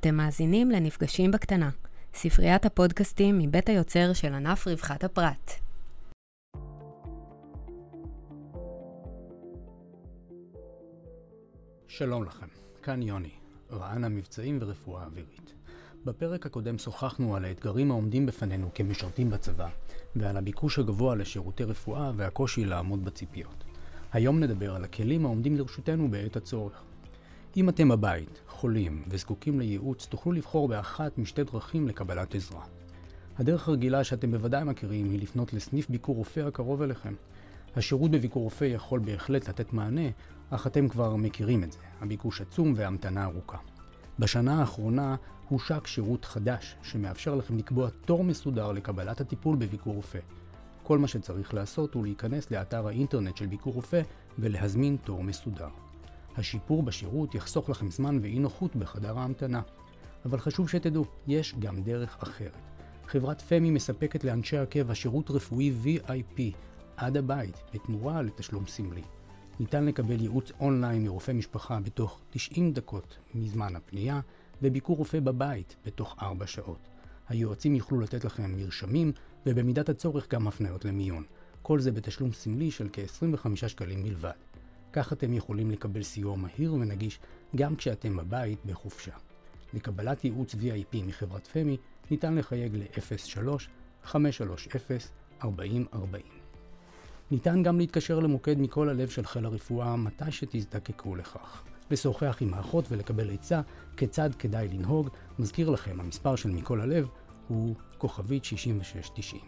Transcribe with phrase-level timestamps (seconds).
[0.00, 1.70] אתם מאזינים לנפגשים בקטנה,
[2.14, 5.52] ספריית הפודקאסטים מבית היוצר של ענף רווחת הפרט.
[11.88, 12.46] שלום לכם,
[12.82, 13.30] כאן יוני,
[13.72, 15.52] רען המבצעים ורפואה אווירית.
[16.04, 19.68] בפרק הקודם שוחחנו על האתגרים העומדים בפנינו כמשרתים בצבא,
[20.16, 23.64] ועל הביקוש הגבוה לשירותי רפואה והקושי לעמוד בציפיות.
[24.12, 26.82] היום נדבר על הכלים העומדים לרשותנו בעת הצורך.
[27.56, 32.64] אם אתם בבית, חולים וזקוקים לייעוץ, תוכלו לבחור באחת משתי דרכים לקבלת עזרה.
[33.38, 37.14] הדרך הרגילה שאתם בוודאי מכירים היא לפנות לסניף ביקור רופא הקרוב אליכם.
[37.76, 40.08] השירות בביקור רופא יכול בהחלט לתת מענה,
[40.50, 43.58] אך אתם כבר מכירים את זה, הביקוש עצום והמתנה ארוכה.
[44.18, 45.16] בשנה האחרונה
[45.48, 50.18] הושק שירות חדש, שמאפשר לכם לקבוע תור מסודר לקבלת הטיפול בביקור רופא.
[50.82, 54.02] כל מה שצריך לעשות הוא להיכנס לאתר האינטרנט של ביקור רופא
[54.38, 55.85] ולהזמין תור מסודר.
[56.36, 59.60] השיפור בשירות יחסוך לכם זמן ואי נוחות בחדר ההמתנה.
[60.24, 62.56] אבל חשוב שתדעו, יש גם דרך אחרת.
[63.06, 66.40] חברת פמי מספקת לאנשי הקבע שירות רפואי VIP
[66.96, 69.02] עד הבית, בתמורה לתשלום סמלי.
[69.60, 74.20] ניתן לקבל ייעוץ אונליין מרופא משפחה בתוך 90 דקות מזמן הפנייה,
[74.62, 76.88] וביקור רופא בבית בתוך 4 שעות.
[77.28, 79.12] היועצים יוכלו לתת לכם מרשמים,
[79.46, 81.24] ובמידת הצורך גם הפניות למיון.
[81.62, 84.45] כל זה בתשלום סמלי של כ-25 שקלים בלבד.
[84.96, 87.18] כך אתם יכולים לקבל סיוע מהיר ונגיש
[87.56, 89.12] גם כשאתם בבית בחופשה.
[89.74, 91.76] לקבלת ייעוץ VIP מחברת פמי
[92.10, 95.46] ניתן לחייג ל-03-530-4040.
[97.30, 101.62] ניתן גם להתקשר למוקד מכל הלב של חיל הרפואה מתי שתזדקקו לכך.
[101.90, 103.60] לשוחח עם האחות ולקבל עצה
[103.96, 105.08] כיצד כדאי לנהוג.
[105.38, 107.08] מזכיר לכם, המספר של מכל הלב
[107.48, 109.40] הוא כוכבית 6690.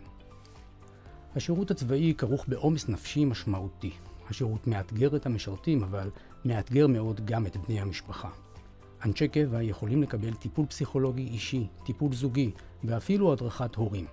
[1.36, 3.92] השירות הצבאי כרוך בעומס נפשי משמעותי.
[4.31, 6.11] השירות מאתגר את המשרתים, אבל
[6.45, 8.29] מאתגר מאוד גם את בני המשפחה.
[9.05, 12.51] אנשי קבע יכולים לקבל טיפול פסיכולוגי אישי, טיפול זוגי
[12.84, 14.06] ואפילו הדרכת הורים.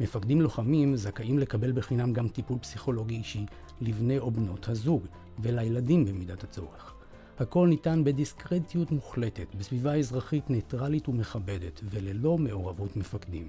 [0.00, 3.46] מפקדים לוחמים זכאים לקבל בחינם גם טיפול פסיכולוגי אישי
[3.80, 5.02] לבני או בנות הזוג
[5.38, 6.94] ולילדים במידת הצורך.
[7.38, 13.48] הכל ניתן בדיסקרטיות מוחלטת, בסביבה אזרחית ניטרלית ומכבדת וללא מעורבות מפקדים.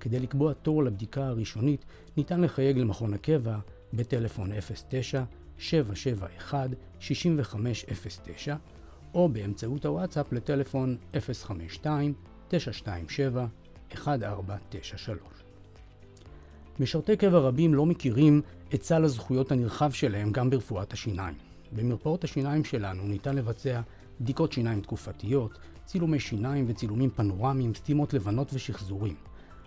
[0.00, 1.84] כדי לקבוע תור לבדיקה הראשונית
[2.16, 3.58] ניתן לחייג למכון הקבע
[3.92, 4.50] בטלפון
[5.58, 5.62] 09-771-6509
[9.14, 10.96] או באמצעות הוואטסאפ לטלפון
[13.94, 13.98] 052-927-1493.
[16.80, 18.42] משרתי קבע רבים לא מכירים
[18.74, 21.34] את סל הזכויות הנרחב שלהם גם ברפואת השיניים.
[21.72, 23.80] במרפאות השיניים שלנו ניתן לבצע
[24.20, 29.14] בדיקות שיניים תקופתיות, צילומי שיניים וצילומים פנורמיים, סתימות לבנות ושחזורים.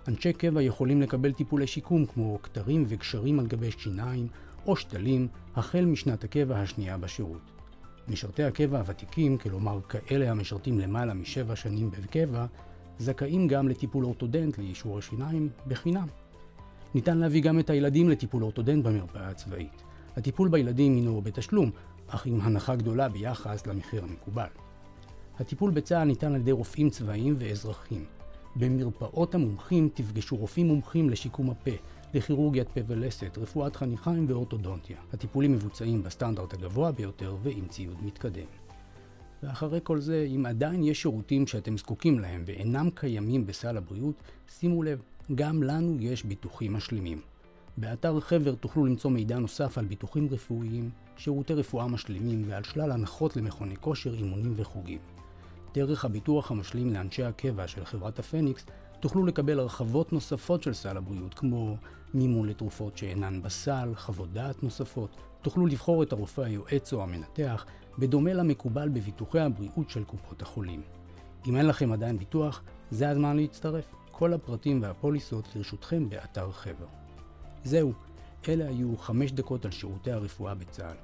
[0.08, 4.28] אנשי קבע יכולים לקבל טיפולי שיקום כמו כתרים וגשרים על גבי שיניים
[4.66, 7.42] או שתלים החל משנת הקבע השנייה בשירות.
[8.08, 12.46] משרתי הקבע הוותיקים, כלומר כאלה המשרתים למעלה משבע שנים בקבע,
[12.98, 16.08] זכאים גם לטיפול אורתודנט לאישור השיניים בחינם.
[16.96, 19.84] ניתן להביא גם את הילדים לטיפול אורתודנט במרפאה הצבאית.
[20.18, 21.72] הטיפול בילדים הינו בתשלום,
[22.08, 24.48] אך עם הנחה גדולה ביחס למחיר המקובל.
[25.40, 28.06] הטיפול בצה"ל ניתן על ידי רופאים צבאיים ואזרחים.
[28.56, 31.72] במרפאות המומחים תפגשו רופאים מומחים לשיקום הפה,
[32.14, 34.98] לכירורגיית פה ולסת, רפואת חניכיים ואורתודונטיה.
[35.14, 38.46] הטיפולים מבוצעים בסטנדרט הגבוה ביותר ועם ציוד מתקדם.
[39.44, 44.16] ואחרי כל זה, אם עדיין יש שירותים שאתם זקוקים להם ואינם קיימים בסל הבריאות,
[44.50, 45.02] שימו לב,
[45.36, 47.22] גם לנו יש ביטוחים משלימים.
[47.78, 53.36] באתר חבר תוכלו למצוא מידע נוסף על ביטוחים רפואיים, שירותי רפואה משלימים ועל שלל הנחות
[53.36, 55.00] למכוני כושר, אימונים וחוגים.
[55.74, 58.66] דרך הביטוח המשלים לאנשי הקבע של חברת הפניקס,
[59.00, 61.78] תוכלו לקבל הרחבות נוספות של סל הבריאות, כמו
[62.14, 67.66] מימון לתרופות שאינן בסל, חוות דעת נוספות, תוכלו לבחור את הרופא היועץ או המנתח,
[68.00, 70.82] בדומה למקובל בביטוחי הבריאות של קופות החולים.
[71.48, 73.86] אם אין לכם עדיין ביטוח, זה הזמן להצטרף.
[74.12, 76.86] כל הפרטים והפוליסות לרשותכם באתר חבר.
[77.64, 77.94] זהו,
[78.48, 80.96] אלה היו חמש דקות על שירותי הרפואה בצה"ל.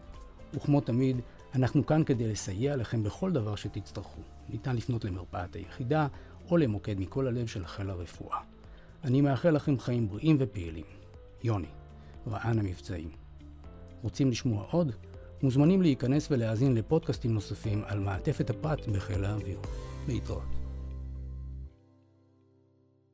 [0.53, 1.21] וכמו תמיד,
[1.55, 4.21] אנחנו כאן כדי לסייע לכם בכל דבר שתצטרכו.
[4.49, 6.07] ניתן לפנות למרפאת היחידה
[6.51, 8.39] או למוקד מכל הלב של חיל הרפואה.
[9.03, 10.85] אני מאחל לכם חיים בריאים ופעילים.
[11.43, 11.67] יוני,
[12.27, 13.09] רען המבצעים.
[14.01, 14.91] רוצים לשמוע עוד?
[15.43, 19.59] מוזמנים להיכנס ולהאזין לפודקאסטים נוספים על מעטפת הפרט בחיל האוויר.
[20.07, 20.58] להתראות.